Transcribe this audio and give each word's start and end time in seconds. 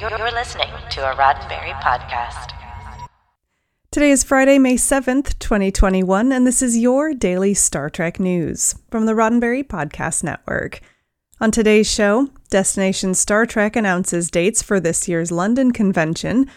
You're 0.00 0.10
listening 0.30 0.68
to 0.90 1.10
a 1.10 1.16
Roddenberry 1.16 1.72
podcast. 1.80 2.52
Today 3.90 4.12
is 4.12 4.22
Friday, 4.22 4.56
May 4.56 4.76
7th, 4.76 5.36
2021, 5.40 6.30
and 6.30 6.46
this 6.46 6.62
is 6.62 6.78
your 6.78 7.14
daily 7.14 7.52
Star 7.52 7.90
Trek 7.90 8.20
news 8.20 8.76
from 8.92 9.06
the 9.06 9.14
Roddenberry 9.14 9.66
Podcast 9.66 10.22
Network. 10.22 10.80
On 11.40 11.50
today's 11.50 11.90
show, 11.90 12.28
Destination 12.48 13.12
Star 13.12 13.44
Trek 13.44 13.74
announces 13.74 14.30
dates 14.30 14.62
for 14.62 14.78
this 14.78 15.08
year's 15.08 15.32
London 15.32 15.72
convention. 15.72 16.48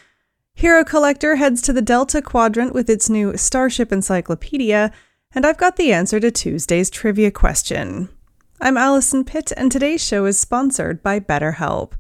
Hero 0.53 0.83
Collector 0.83 1.37
heads 1.37 1.63
to 1.63 1.73
the 1.73 1.81
Delta 1.81 2.21
Quadrant 2.21 2.75
with 2.75 2.91
its 2.91 3.09
new 3.09 3.35
Starship 3.35 3.91
Encyclopedia, 3.91 4.91
and 5.33 5.47
I've 5.47 5.57
got 5.57 5.77
the 5.77 5.91
answer 5.91 6.19
to 6.19 6.29
Tuesday's 6.29 6.91
trivia 6.91 7.31
question. 7.31 8.09
I'm 8.59 8.77
Allison 8.77 9.25
Pitt, 9.25 9.51
and 9.57 9.71
today's 9.71 10.05
show 10.05 10.25
is 10.25 10.39
sponsored 10.39 11.01
by 11.01 11.19
BetterHelp. 11.19 11.93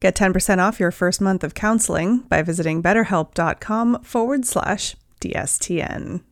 Get 0.00 0.14
10% 0.14 0.58
off 0.58 0.78
your 0.78 0.92
first 0.92 1.20
month 1.20 1.42
of 1.42 1.54
counseling 1.54 2.18
by 2.28 2.42
visiting 2.42 2.82
betterhelp.com 2.82 4.02
forward 4.04 4.44
slash 4.44 4.94
DSTN. 5.20 6.22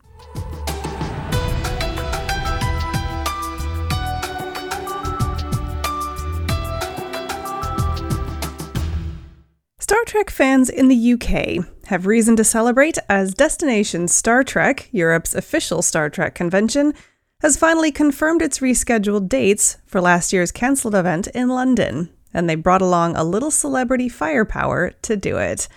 Star 9.79 10.03
Trek 10.05 10.29
fans 10.29 10.69
in 10.69 10.87
the 10.87 11.13
UK 11.13 11.65
have 11.87 12.05
reason 12.05 12.35
to 12.37 12.43
celebrate 12.43 12.97
as 13.09 13.33
Destination 13.33 14.07
Star 14.07 14.43
Trek, 14.43 14.87
Europe's 14.91 15.35
official 15.35 15.81
Star 15.81 16.09
Trek 16.09 16.35
convention, 16.35 16.93
has 17.41 17.57
finally 17.57 17.91
confirmed 17.91 18.41
its 18.41 18.59
rescheduled 18.59 19.29
dates 19.29 19.77
for 19.85 20.01
last 20.01 20.33
year's 20.33 20.51
cancelled 20.51 20.95
event 20.95 21.27
in 21.27 21.49
London, 21.49 22.09
and 22.37 22.47
they 22.47 22.55
brought 22.55 22.83
along 22.83 23.15
a 23.15 23.23
little 23.23 23.49
celebrity 23.49 24.07
firepower 24.07 24.91
to 25.01 25.17
do 25.17 25.37
it. 25.37 25.67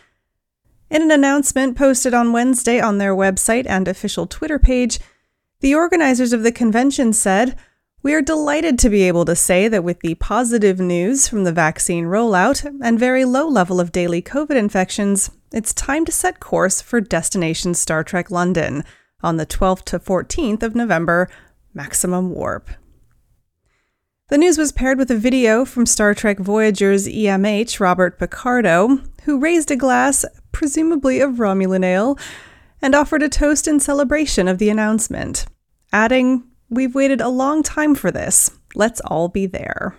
In 0.90 1.00
an 1.00 1.10
announcement 1.10 1.74
posted 1.74 2.12
on 2.12 2.32
Wednesday 2.32 2.78
on 2.78 2.98
their 2.98 3.14
website 3.16 3.64
and 3.66 3.88
official 3.88 4.26
Twitter 4.26 4.58
page, 4.58 5.00
the 5.60 5.74
organizers 5.74 6.34
of 6.34 6.42
the 6.42 6.52
convention 6.52 7.14
said, 7.14 7.56
We 8.02 8.12
are 8.12 8.20
delighted 8.20 8.78
to 8.80 8.90
be 8.90 9.04
able 9.04 9.24
to 9.24 9.34
say 9.34 9.68
that 9.68 9.84
with 9.84 10.00
the 10.00 10.16
positive 10.16 10.78
news 10.78 11.28
from 11.28 11.44
the 11.44 11.52
vaccine 11.52 12.04
rollout 12.04 12.64
and 12.82 12.98
very 12.98 13.24
low 13.24 13.48
level 13.48 13.80
of 13.80 13.92
daily 13.92 14.20
COVID 14.20 14.56
infections, 14.56 15.30
it's 15.52 15.72
time 15.72 16.04
to 16.04 16.12
set 16.12 16.40
course 16.40 16.82
for 16.82 17.00
Destination 17.00 17.72
Star 17.72 18.04
Trek 18.04 18.30
London 18.30 18.84
on 19.22 19.38
the 19.38 19.46
12th 19.46 19.84
to 19.84 19.98
14th 19.98 20.62
of 20.62 20.74
November, 20.74 21.30
Maximum 21.72 22.34
Warp. 22.34 22.68
The 24.30 24.38
news 24.38 24.58
was 24.58 24.70
paired 24.70 24.96
with 24.96 25.10
a 25.10 25.16
video 25.16 25.64
from 25.64 25.86
Star 25.86 26.14
Trek 26.14 26.38
Voyager's 26.38 27.08
EMH, 27.08 27.80
Robert 27.80 28.16
Picardo, 28.16 29.00
who 29.24 29.40
raised 29.40 29.72
a 29.72 29.76
glass, 29.76 30.24
presumably 30.52 31.18
of 31.18 31.40
Romulan 31.40 31.84
ale, 31.84 32.16
and 32.80 32.94
offered 32.94 33.24
a 33.24 33.28
toast 33.28 33.66
in 33.66 33.80
celebration 33.80 34.46
of 34.46 34.58
the 34.58 34.70
announcement, 34.70 35.46
adding, 35.92 36.44
We've 36.68 36.94
waited 36.94 37.20
a 37.20 37.28
long 37.28 37.64
time 37.64 37.96
for 37.96 38.12
this. 38.12 38.52
Let's 38.76 39.00
all 39.00 39.26
be 39.26 39.46
there. 39.46 39.96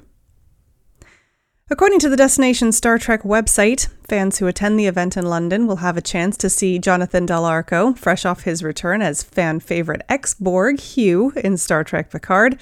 According 1.70 2.00
to 2.00 2.10
the 2.10 2.16
Destination 2.16 2.72
Star 2.72 2.98
Trek 2.98 3.24
website, 3.24 3.90
fans 4.08 4.38
who 4.38 4.48
attend 4.48 4.80
the 4.80 4.88
event 4.88 5.18
in 5.18 5.26
London 5.26 5.68
will 5.68 5.78
have 5.78 5.98
a 5.98 6.02
chance 6.02 6.38
to 6.38 6.50
see 6.50 6.80
Jonathan 6.80 7.26
Del 7.26 7.44
Arco, 7.44 7.96
fresh 7.96 8.24
off 8.24 8.44
his 8.44 8.64
return 8.64 9.02
as 9.02 9.24
fan 9.24 9.60
favorite 9.60 10.04
ex 10.08 10.34
Borg 10.34 10.80
Hugh 10.80 11.34
in 11.36 11.58
Star 11.58 11.84
Trek 11.84 12.10
Picard, 12.10 12.58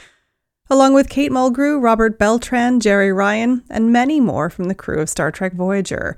along 0.69 0.93
with 0.93 1.09
Kate 1.09 1.31
Mulgrew, 1.31 1.81
Robert 1.81 2.19
Beltran, 2.19 2.79
Jeri 2.79 3.15
Ryan, 3.15 3.63
and 3.69 3.91
many 3.91 4.19
more 4.19 4.49
from 4.49 4.65
the 4.65 4.75
crew 4.75 4.99
of 4.99 5.09
Star 5.09 5.31
Trek 5.31 5.53
Voyager. 5.53 6.15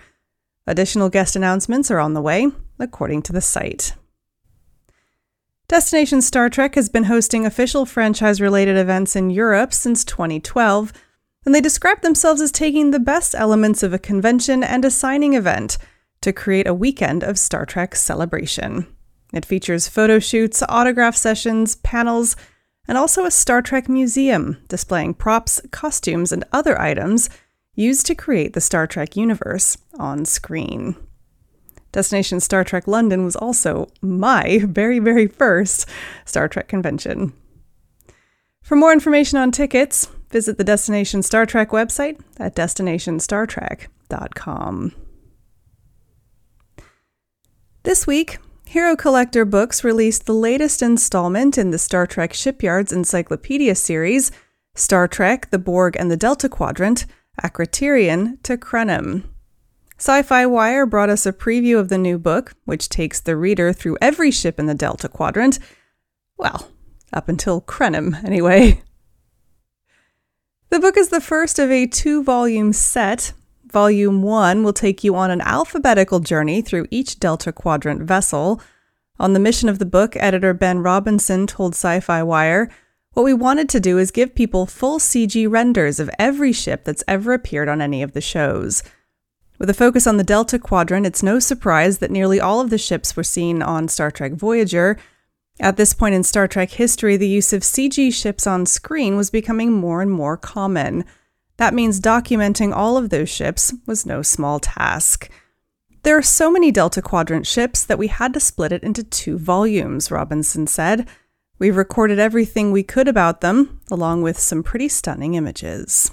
Additional 0.67 1.09
guest 1.09 1.35
announcements 1.35 1.89
are 1.89 1.99
on 1.99 2.13
the 2.13 2.21
way, 2.21 2.47
according 2.77 3.22
to 3.23 3.33
the 3.33 3.41
site. 3.41 3.94
Destination 5.67 6.22
Star 6.22 6.49
Trek 6.49 6.75
has 6.75 6.89
been 6.89 7.06
hosting 7.06 7.45
official 7.45 7.85
franchise 7.85 8.41
related 8.41 8.75
events 8.75 9.16
in 9.16 9.29
Europe 9.29 9.73
since 9.73 10.03
2012, 10.03 10.91
and 11.45 11.56
they 11.56 11.62
describe 11.62 12.01
themselves 12.01 12.41
as 12.41 12.51
taking 12.51 12.91
the 12.91 13.00
best 13.00 13.33
elements 13.33 13.81
of 13.81 13.94
a 13.94 14.00
convention 14.00 14.63
and 14.66 14.83
a 14.83 14.91
signing 14.91 15.33
event 15.33 15.78
to 16.19 16.33
create 16.33 16.68
a 16.68 16.73
weekend 16.73 17.23
of 17.23 17.39
Star 17.39 17.66
Trek 17.66 17.95
celebration. 17.95 18.85
It 19.33 19.45
features 19.45 19.88
photo 19.88 20.19
shoots, 20.19 20.62
autograph 20.68 21.16
sessions, 21.16 21.75
panels, 21.78 22.35
and 22.91 22.97
also 22.97 23.24
a 23.24 23.31
Star 23.31 23.62
Trek 23.62 23.88
museum 23.88 24.57
displaying 24.68 25.13
props, 25.13 25.62
costumes, 25.72 26.34
and 26.34 26.44
other 26.52 26.78
items 26.78 27.29
used 27.74 28.06
to 28.07 28.13
create 28.13 28.52
the 28.52 28.59
Star 28.59 28.85
Trek 28.85 29.16
universe 29.16 29.78
on 29.97 30.25
screen. 30.25 30.97
Destination 31.94 32.41
Star 32.41 32.66
Trek 32.66 32.90
London 32.90 33.24
was 33.24 33.38
also 33.38 33.88
my 34.01 34.59
very, 34.66 35.00
very 35.00 35.28
first 35.28 35.88
Star 36.25 36.50
Trek 36.50 36.68
convention. 36.68 37.31
For 38.62 38.75
more 38.75 38.91
information 38.91 39.38
on 39.38 39.51
tickets, 39.51 40.09
visit 40.30 40.57
the 40.57 40.66
Destination 40.66 41.24
Star 41.24 41.46
Trek 41.46 41.69
website 41.69 42.19
at 42.40 42.57
destinationstartrek.com. 42.57 44.96
This 47.84 48.06
week, 48.06 48.38
Hero 48.71 48.95
Collector 48.95 49.43
Books 49.43 49.83
released 49.83 50.25
the 50.25 50.33
latest 50.33 50.81
installment 50.81 51.57
in 51.57 51.71
the 51.71 51.77
Star 51.77 52.07
Trek 52.07 52.33
Shipyards 52.33 52.93
Encyclopedia 52.93 53.75
series, 53.75 54.31
Star 54.75 55.09
Trek, 55.09 55.49
the 55.49 55.59
Borg, 55.59 55.97
and 55.99 56.09
the 56.09 56.15
Delta 56.15 56.47
Quadrant, 56.47 57.05
Akritirian 57.43 58.41
to 58.43 58.55
Krenim. 58.55 59.25
SYFY 59.97 60.49
Wire 60.49 60.85
brought 60.85 61.09
us 61.09 61.25
a 61.25 61.33
preview 61.33 61.77
of 61.81 61.89
the 61.89 61.97
new 61.97 62.17
book, 62.17 62.53
which 62.63 62.87
takes 62.87 63.19
the 63.19 63.35
reader 63.35 63.73
through 63.73 63.97
every 64.01 64.31
ship 64.31 64.57
in 64.57 64.67
the 64.67 64.73
Delta 64.73 65.09
Quadrant. 65.09 65.59
Well, 66.38 66.71
up 67.11 67.27
until 67.27 67.59
Krenim, 67.59 68.23
anyway. 68.23 68.81
The 70.69 70.79
book 70.79 70.95
is 70.95 71.09
the 71.09 71.19
first 71.19 71.59
of 71.59 71.69
a 71.69 71.85
two 71.85 72.23
volume 72.23 72.71
set 72.71 73.33
Volume 73.71 74.21
1 74.21 74.63
will 74.63 74.73
take 74.73 75.03
you 75.03 75.15
on 75.15 75.31
an 75.31 75.41
alphabetical 75.41 76.19
journey 76.19 76.61
through 76.61 76.87
each 76.91 77.19
Delta 77.19 77.51
Quadrant 77.51 78.01
vessel. 78.01 78.61
On 79.19 79.33
the 79.33 79.39
mission 79.39 79.69
of 79.69 79.79
the 79.79 79.85
book, 79.85 80.15
editor 80.17 80.53
Ben 80.53 80.79
Robinson 80.79 81.47
told 81.47 81.73
SYFY 81.73 82.25
Wire, 82.25 82.69
What 83.13 83.23
we 83.23 83.33
wanted 83.33 83.69
to 83.69 83.79
do 83.79 83.97
is 83.97 84.11
give 84.11 84.35
people 84.35 84.65
full 84.65 84.99
CG 84.99 85.49
renders 85.49 85.99
of 85.99 86.09
every 86.19 86.51
ship 86.51 86.83
that's 86.83 87.03
ever 87.07 87.33
appeared 87.33 87.69
on 87.69 87.81
any 87.81 88.03
of 88.03 88.11
the 88.11 88.21
shows. 88.21 88.83
With 89.57 89.69
a 89.69 89.75
focus 89.75 90.07
on 90.07 90.17
the 90.17 90.23
Delta 90.23 90.57
Quadrant, 90.57 91.05
it's 91.05 91.21
no 91.21 91.39
surprise 91.39 91.99
that 91.99 92.11
nearly 92.11 92.39
all 92.39 92.61
of 92.61 92.71
the 92.71 92.77
ships 92.77 93.15
were 93.15 93.23
seen 93.23 93.61
on 93.61 93.88
Star 93.88 94.11
Trek 94.11 94.33
Voyager. 94.33 94.97
At 95.59 95.77
this 95.77 95.93
point 95.93 96.15
in 96.15 96.23
Star 96.23 96.47
Trek 96.47 96.71
history, 96.71 97.15
the 97.15 97.27
use 97.27 97.53
of 97.53 97.61
CG 97.61 98.11
ships 98.11 98.47
on 98.47 98.65
screen 98.65 99.15
was 99.15 99.29
becoming 99.29 99.71
more 99.71 100.01
and 100.01 100.09
more 100.09 100.35
common. 100.35 101.05
That 101.61 101.75
means 101.75 101.99
documenting 101.99 102.75
all 102.75 102.97
of 102.97 103.11
those 103.11 103.29
ships 103.29 103.72
was 103.85 104.03
no 104.03 104.23
small 104.23 104.59
task. 104.59 105.29
There 106.01 106.17
are 106.17 106.23
so 106.23 106.49
many 106.49 106.72
Delta 106.72 107.03
Quadrant 107.03 107.45
ships 107.45 107.83
that 107.83 107.99
we 107.99 108.07
had 108.07 108.33
to 108.33 108.39
split 108.39 108.72
it 108.72 108.81
into 108.81 109.03
two 109.03 109.38
volumes, 109.38 110.09
Robinson 110.09 110.66
said. 110.66 111.07
We've 111.59 111.77
recorded 111.77 112.17
everything 112.17 112.71
we 112.71 112.81
could 112.81 113.07
about 113.07 113.41
them, 113.41 113.79
along 113.91 114.23
with 114.23 114.39
some 114.39 114.63
pretty 114.63 114.88
stunning 114.88 115.35
images. 115.35 116.11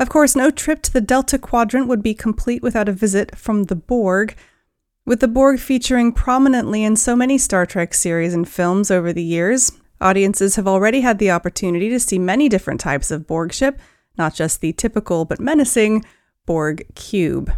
Of 0.00 0.08
course, 0.08 0.34
no 0.34 0.50
trip 0.50 0.80
to 0.84 0.92
the 0.94 1.02
Delta 1.02 1.38
Quadrant 1.38 1.86
would 1.86 2.02
be 2.02 2.14
complete 2.14 2.62
without 2.62 2.88
a 2.88 2.92
visit 2.92 3.36
from 3.36 3.64
the 3.64 3.76
Borg. 3.76 4.36
With 5.04 5.20
the 5.20 5.28
Borg 5.28 5.60
featuring 5.60 6.12
prominently 6.12 6.82
in 6.82 6.96
so 6.96 7.14
many 7.14 7.36
Star 7.36 7.66
Trek 7.66 7.92
series 7.92 8.32
and 8.32 8.48
films 8.48 8.90
over 8.90 9.12
the 9.12 9.22
years, 9.22 9.70
audiences 10.00 10.56
have 10.56 10.66
already 10.66 11.02
had 11.02 11.18
the 11.18 11.30
opportunity 11.30 11.90
to 11.90 12.00
see 12.00 12.18
many 12.18 12.48
different 12.48 12.80
types 12.80 13.10
of 13.10 13.26
Borg 13.26 13.52
ship, 13.52 13.78
not 14.16 14.34
just 14.34 14.60
the 14.60 14.72
typical 14.72 15.24
but 15.24 15.40
menacing 15.40 16.04
Borg 16.46 16.86
cube. 16.94 17.52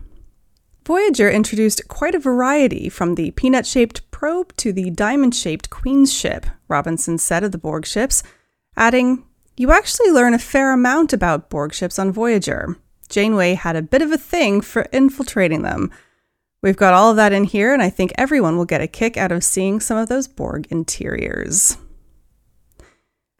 Voyager 0.86 1.28
introduced 1.28 1.88
quite 1.88 2.14
a 2.14 2.20
variety 2.20 2.88
from 2.88 3.16
the 3.16 3.32
peanut 3.32 3.66
shaped 3.66 4.08
probe 4.12 4.56
to 4.56 4.72
the 4.72 4.88
diamond 4.90 5.34
shaped 5.34 5.68
Queen's 5.68 6.12
ship, 6.12 6.46
Robinson 6.68 7.18
said 7.18 7.42
of 7.42 7.50
the 7.50 7.58
Borg 7.58 7.84
ships, 7.84 8.22
adding, 8.76 9.24
You 9.56 9.72
actually 9.72 10.12
learn 10.12 10.32
a 10.32 10.38
fair 10.38 10.72
amount 10.72 11.12
about 11.12 11.50
Borg 11.50 11.74
ships 11.74 11.98
on 11.98 12.12
Voyager. 12.12 12.76
Janeway 13.08 13.54
had 13.54 13.74
a 13.74 13.82
bit 13.82 14.00
of 14.00 14.12
a 14.12 14.18
thing 14.18 14.60
for 14.60 14.82
infiltrating 14.92 15.62
them. 15.62 15.90
We've 16.62 16.76
got 16.76 16.94
all 16.94 17.10
of 17.10 17.16
that 17.16 17.32
in 17.32 17.44
here, 17.44 17.72
and 17.72 17.82
I 17.82 17.90
think 17.90 18.12
everyone 18.16 18.56
will 18.56 18.64
get 18.64 18.80
a 18.80 18.86
kick 18.86 19.16
out 19.16 19.32
of 19.32 19.44
seeing 19.44 19.80
some 19.80 19.98
of 19.98 20.08
those 20.08 20.28
Borg 20.28 20.66
interiors. 20.70 21.76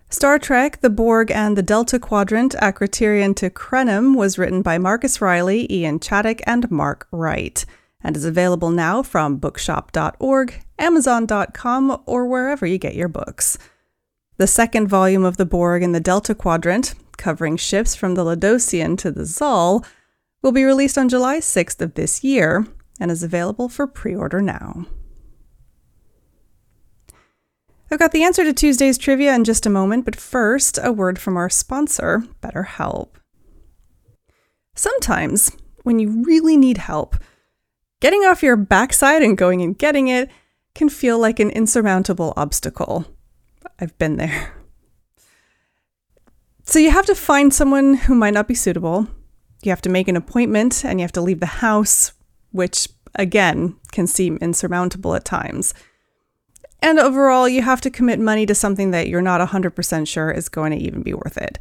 Star 0.08 0.38
Trek, 0.38 0.80
The 0.82 0.90
Borg, 0.90 1.32
and 1.32 1.56
the 1.56 1.64
Delta 1.64 1.98
Quadrant, 1.98 2.54
Akritirian 2.62 3.34
to 3.36 3.50
Krenim 3.50 4.14
was 4.14 4.38
written 4.38 4.62
by 4.62 4.78
Marcus 4.78 5.20
Riley, 5.20 5.66
Ian 5.72 5.98
Chaddock, 5.98 6.40
and 6.46 6.70
Mark 6.70 7.08
Wright, 7.10 7.66
and 8.02 8.16
is 8.16 8.24
available 8.24 8.70
now 8.70 9.02
from 9.02 9.36
bookshop.org, 9.36 10.64
amazon.com, 10.78 12.02
or 12.06 12.26
wherever 12.26 12.64
you 12.64 12.78
get 12.78 12.94
your 12.94 13.08
books. 13.08 13.58
The 14.36 14.46
second 14.46 14.86
volume 14.86 15.24
of 15.24 15.38
The 15.38 15.44
Borg 15.44 15.82
and 15.82 15.92
the 15.92 16.00
Delta 16.00 16.36
Quadrant, 16.36 16.94
covering 17.16 17.56
ships 17.56 17.96
from 17.96 18.14
the 18.14 18.22
Laodocian 18.22 18.96
to 18.98 19.10
the 19.10 19.24
Zahl, 19.24 19.84
will 20.40 20.52
be 20.52 20.64
released 20.64 20.96
on 20.96 21.08
July 21.08 21.38
6th 21.38 21.80
of 21.80 21.94
this 21.94 22.22
year 22.22 22.64
and 23.00 23.10
is 23.10 23.24
available 23.24 23.68
for 23.68 23.88
pre 23.88 24.14
order 24.14 24.40
now. 24.40 24.86
I've 27.90 27.98
got 27.98 28.12
the 28.12 28.24
answer 28.24 28.42
to 28.42 28.52
Tuesday's 28.52 28.98
trivia 28.98 29.34
in 29.34 29.44
just 29.44 29.66
a 29.66 29.70
moment, 29.70 30.04
but 30.04 30.16
first, 30.16 30.78
a 30.82 30.92
word 30.92 31.18
from 31.18 31.36
our 31.36 31.48
sponsor, 31.48 32.24
BetterHelp. 32.42 33.10
Sometimes, 34.74 35.52
when 35.84 35.98
you 35.98 36.22
really 36.24 36.56
need 36.56 36.78
help, 36.78 37.16
getting 38.00 38.24
off 38.24 38.42
your 38.42 38.56
backside 38.56 39.22
and 39.22 39.38
going 39.38 39.62
and 39.62 39.78
getting 39.78 40.08
it 40.08 40.30
can 40.74 40.88
feel 40.88 41.18
like 41.18 41.40
an 41.40 41.50
insurmountable 41.50 42.34
obstacle. 42.36 43.06
I've 43.80 43.96
been 43.98 44.16
there. 44.16 44.52
So 46.64 46.80
you 46.80 46.90
have 46.90 47.06
to 47.06 47.14
find 47.14 47.54
someone 47.54 47.94
who 47.94 48.14
might 48.14 48.34
not 48.34 48.48
be 48.48 48.54
suitable. 48.54 49.06
You 49.62 49.70
have 49.70 49.82
to 49.82 49.88
make 49.88 50.08
an 50.08 50.16
appointment 50.16 50.84
and 50.84 50.98
you 50.98 51.04
have 51.04 51.12
to 51.12 51.20
leave 51.20 51.38
the 51.38 51.46
house, 51.46 52.12
which 52.50 52.88
again 53.14 53.76
can 53.92 54.08
seem 54.08 54.36
insurmountable 54.38 55.14
at 55.14 55.24
times. 55.24 55.72
And 56.86 57.00
overall, 57.00 57.48
you 57.48 57.62
have 57.62 57.80
to 57.80 57.90
commit 57.90 58.20
money 58.20 58.46
to 58.46 58.54
something 58.54 58.92
that 58.92 59.08
you're 59.08 59.20
not 59.20 59.40
100% 59.40 60.06
sure 60.06 60.30
is 60.30 60.48
going 60.48 60.70
to 60.70 60.78
even 60.78 61.02
be 61.02 61.14
worth 61.14 61.36
it. 61.36 61.58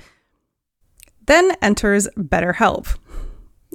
Then 1.26 1.54
enters 1.64 2.08
BetterHelp. 2.16 2.96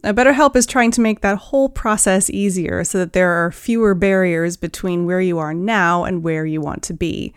Now, 0.05 0.13
BetterHelp 0.13 0.55
is 0.55 0.65
trying 0.65 0.93
to 0.93 1.01
make 1.01 1.23
that 1.23 1.39
whole 1.39 1.69
process 1.69 2.31
easier 2.31 2.85
so 2.85 2.99
that 2.99 3.15
there 3.15 3.33
are 3.33 3.51
fewer 3.51 3.97
barriers 3.97 4.57
between 4.57 5.07
where 5.07 5.21
you 5.21 5.41
are 5.41 5.53
now 5.53 6.05
and 6.05 6.23
where 6.23 6.47
you 6.47 6.61
want 6.61 6.85
to 6.85 6.95
be. 6.95 7.35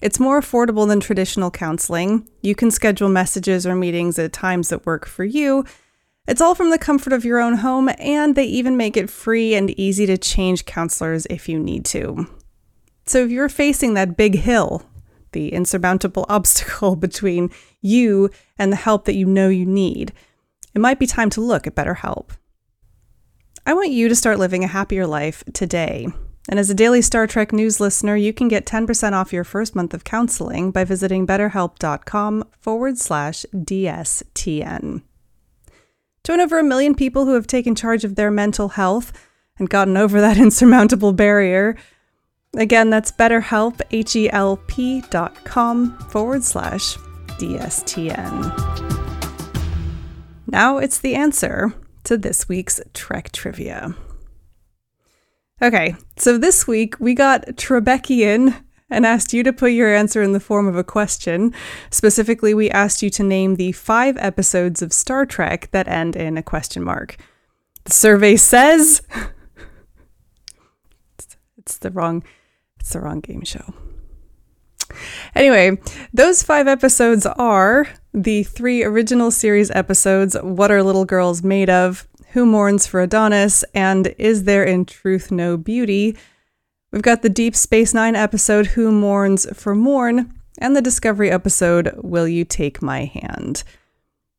It's 0.00 0.18
more 0.18 0.40
affordable 0.40 0.88
than 0.88 1.00
traditional 1.00 1.50
counseling. 1.50 2.26
You 2.40 2.54
can 2.54 2.70
schedule 2.70 3.10
messages 3.10 3.66
or 3.66 3.74
meetings 3.74 4.18
at 4.18 4.32
times 4.32 4.70
that 4.70 4.86
work 4.86 5.04
for 5.04 5.22
you. 5.22 5.66
It's 6.26 6.40
all 6.40 6.54
from 6.54 6.70
the 6.70 6.78
comfort 6.78 7.12
of 7.12 7.26
your 7.26 7.40
own 7.40 7.56
home, 7.56 7.90
and 7.98 8.36
they 8.36 8.46
even 8.46 8.78
make 8.78 8.96
it 8.96 9.10
free 9.10 9.54
and 9.54 9.78
easy 9.78 10.06
to 10.06 10.16
change 10.16 10.64
counselors 10.64 11.26
if 11.26 11.46
you 11.46 11.58
need 11.58 11.84
to. 11.84 12.26
So 13.06 13.24
if 13.24 13.30
you're 13.30 13.48
facing 13.48 13.94
that 13.94 14.16
big 14.16 14.36
hill, 14.36 14.82
the 15.32 15.52
insurmountable 15.52 16.26
obstacle 16.30 16.96
between 16.96 17.50
you 17.80 18.30
and 18.58 18.72
the 18.72 18.76
help 18.76 19.04
that 19.04 19.16
you 19.16 19.26
know 19.26 19.48
you 19.48 19.66
need, 19.66 20.12
it 20.74 20.80
might 20.80 20.98
be 20.98 21.06
time 21.06 21.30
to 21.30 21.40
look 21.40 21.66
at 21.66 21.74
BetterHelp. 21.74 22.30
I 23.66 23.72
want 23.72 23.90
you 23.90 24.08
to 24.08 24.16
start 24.16 24.38
living 24.38 24.64
a 24.64 24.68
happier 24.68 25.06
life 25.06 25.42
today. 25.54 26.08
And 26.48 26.58
as 26.58 26.68
a 26.68 26.74
daily 26.74 27.00
Star 27.00 27.26
Trek 27.26 27.52
news 27.52 27.80
listener, 27.80 28.16
you 28.16 28.34
can 28.34 28.48
get 28.48 28.66
10% 28.66 29.12
off 29.12 29.32
your 29.32 29.44
first 29.44 29.74
month 29.74 29.94
of 29.94 30.04
counseling 30.04 30.70
by 30.70 30.84
visiting 30.84 31.26
betterhelp.com 31.26 32.44
forward 32.60 32.98
slash 32.98 33.46
DSTN. 33.54 35.02
Join 36.22 36.40
over 36.40 36.58
a 36.58 36.64
million 36.64 36.94
people 36.94 37.24
who 37.24 37.34
have 37.34 37.46
taken 37.46 37.74
charge 37.74 38.04
of 38.04 38.16
their 38.16 38.30
mental 38.30 38.70
health 38.70 39.12
and 39.58 39.70
gotten 39.70 39.96
over 39.96 40.20
that 40.20 40.36
insurmountable 40.38 41.12
barrier. 41.12 41.76
Again, 42.56 42.90
that's 42.90 43.10
betterhelp, 43.10 43.80
H-E-L-P 43.90 45.02
dot 45.10 45.44
com 45.44 45.98
forward 46.10 46.44
slash 46.44 46.96
DSTN. 47.38 48.52
Now 50.46 50.78
it's 50.78 50.98
the 50.98 51.16
answer 51.16 51.74
to 52.04 52.16
this 52.16 52.48
week's 52.48 52.80
Trek 52.92 53.32
trivia. 53.32 53.94
Okay, 55.60 55.96
so 56.16 56.38
this 56.38 56.66
week 56.66 56.94
we 57.00 57.14
got 57.14 57.46
Trebekian 57.46 58.62
and 58.90 59.04
asked 59.04 59.32
you 59.32 59.42
to 59.42 59.52
put 59.52 59.72
your 59.72 59.92
answer 59.92 60.22
in 60.22 60.32
the 60.32 60.40
form 60.40 60.68
of 60.68 60.76
a 60.76 60.84
question. 60.84 61.52
Specifically, 61.90 62.54
we 62.54 62.70
asked 62.70 63.02
you 63.02 63.10
to 63.10 63.22
name 63.22 63.56
the 63.56 63.72
five 63.72 64.16
episodes 64.18 64.82
of 64.82 64.92
Star 64.92 65.26
Trek 65.26 65.70
that 65.72 65.88
end 65.88 66.14
in 66.14 66.36
a 66.36 66.42
question 66.42 66.84
mark. 66.84 67.16
The 67.84 67.92
survey 67.92 68.36
says 68.36 69.02
it's 71.56 71.78
the 71.78 71.90
wrong 71.90 72.22
it's 72.84 72.92
the 72.92 73.00
wrong 73.00 73.20
game 73.20 73.42
show. 73.42 73.72
Anyway, 75.34 75.78
those 76.12 76.42
five 76.42 76.68
episodes 76.68 77.24
are 77.24 77.88
the 78.12 78.42
three 78.42 78.84
original 78.84 79.30
series 79.30 79.70
episodes 79.70 80.36
What 80.42 80.70
Are 80.70 80.82
Little 80.82 81.06
Girls 81.06 81.42
Made 81.42 81.70
Of? 81.70 82.06
Who 82.32 82.44
Mourns 82.44 82.86
for 82.86 83.00
Adonis? 83.00 83.64
And 83.74 84.14
Is 84.18 84.44
There 84.44 84.64
in 84.64 84.84
Truth 84.84 85.32
No 85.32 85.56
Beauty? 85.56 86.14
We've 86.92 87.00
got 87.00 87.22
the 87.22 87.30
Deep 87.30 87.56
Space 87.56 87.94
Nine 87.94 88.16
episode 88.16 88.66
Who 88.66 88.92
Mourns 88.92 89.46
for 89.58 89.74
Morn? 89.74 90.34
And 90.58 90.76
the 90.76 90.82
Discovery 90.82 91.30
episode 91.30 91.90
Will 92.02 92.28
You 92.28 92.44
Take 92.44 92.82
My 92.82 93.06
Hand? 93.06 93.64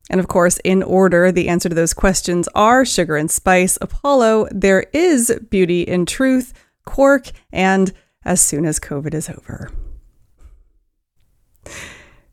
And 0.08 0.20
of 0.20 0.28
course, 0.28 0.60
in 0.62 0.84
order, 0.84 1.32
the 1.32 1.48
answer 1.48 1.68
to 1.68 1.74
those 1.74 1.92
questions 1.92 2.48
are 2.54 2.84
Sugar 2.84 3.16
and 3.16 3.28
Spice, 3.28 3.76
Apollo, 3.80 4.50
There 4.52 4.86
Is 4.92 5.36
Beauty 5.50 5.82
in 5.82 6.06
Truth, 6.06 6.54
Quark, 6.84 7.32
and 7.50 7.92
As 8.26 8.42
Soon 8.42 8.66
as 8.66 8.78
COVID 8.80 9.14
is 9.14 9.30
Over. 9.30 9.70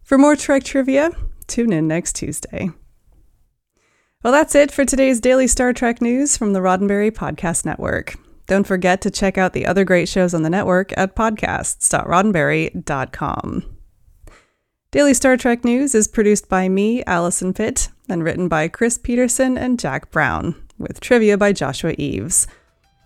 For 0.02 0.18
more 0.18 0.36
Trek 0.36 0.64
trivia, 0.64 1.12
tune 1.48 1.72
in 1.72 1.88
next 1.88 2.16
Tuesday. 2.16 2.72
Well, 4.24 4.34
that's 4.34 4.56
it 4.56 4.72
for 4.72 4.86
today's 4.86 5.20
daily 5.20 5.46
Star 5.46 5.72
Trek 5.72 6.02
news 6.02 6.36
from 6.36 6.54
the 6.54 6.62
Roddenberry 6.62 7.12
Podcast 7.12 7.64
Network. 7.64 8.16
Don't 8.48 8.66
forget 8.66 9.02
to 9.02 9.12
check 9.12 9.38
out 9.38 9.54
the 9.54 9.68
other 9.68 9.86
great 9.86 10.10
shows 10.10 10.34
on 10.34 10.42
the 10.42 10.50
network 10.50 10.98
at 10.98 11.16
podcasts.roddenberry.com. 11.16 13.78
Daily 14.92 15.14
Star 15.14 15.38
Trek 15.38 15.64
News 15.64 15.94
is 15.94 16.08
produced 16.08 16.50
by 16.50 16.70
me, 16.70 17.04
Allison 17.06 17.54
Pitt, 17.54 17.90
and 18.10 18.24
written 18.24 18.48
by 18.48 18.68
Chris 18.68 18.98
Peterson 18.98 19.60
and 19.60 19.80
Jack 19.80 20.10
Brown, 20.10 20.56
with 20.80 21.00
trivia 21.00 21.38
by 21.38 21.52
Joshua 21.52 21.94
Eves. 22.00 22.48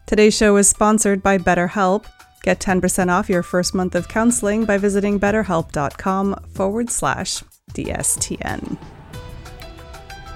Today's 0.05 0.37
show 0.37 0.55
is 0.55 0.69
sponsored 0.69 1.21
by 1.21 1.37
BetterHelp. 1.37 2.05
Get 2.47 2.59
10% 2.61 3.11
off 3.11 3.27
your 3.29 3.44
first 3.44 3.75
month 3.75 3.94
of 3.94 4.07
counseling 4.07 4.63
by 4.63 4.77
visiting 4.77 5.19
betterhelp.com 5.19 6.33
forward 6.53 6.89
slash 6.89 7.44
DSTN. 7.73 8.77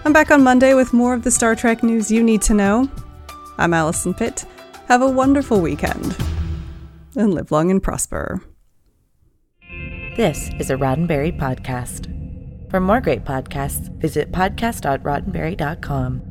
I'm 0.03 0.11
back 0.11 0.29
on 0.29 0.43
Monday 0.43 0.73
with 0.73 0.91
more 0.91 1.13
of 1.13 1.23
the 1.23 1.31
Star 1.31 1.55
Trek 1.55 1.83
news 1.83 2.11
you 2.11 2.21
need 2.21 2.41
to 2.41 2.53
know. 2.53 2.91
I'm 3.57 3.73
Allison 3.73 4.13
Pitt. 4.13 4.43
Have 4.89 5.01
a 5.01 5.09
wonderful 5.09 5.61
weekend 5.61 6.17
and 7.15 7.33
live 7.33 7.49
long 7.49 7.71
and 7.71 7.81
prosper. 7.81 8.41
This 10.17 10.49
is 10.59 10.69
a 10.69 10.75
Roddenberry 10.75 11.39
podcast. 11.39 12.09
For 12.69 12.81
more 12.81 12.99
great 12.99 13.23
podcasts, 13.23 13.87
visit 14.01 14.33
podcast.roddenberry.com. 14.33 16.30